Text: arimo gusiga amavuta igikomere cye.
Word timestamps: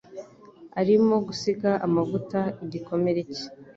arimo 0.79 1.15
gusiga 1.27 1.71
amavuta 1.87 2.39
igikomere 2.65 3.21
cye. 3.35 3.45